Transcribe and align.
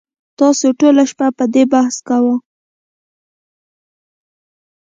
تاسو 0.39 0.65
ټوله 0.79 1.03
شپه 1.11 1.27
په 1.37 1.45
دې 1.53 1.63
بحث 1.73 1.95
کاوه 2.07 2.35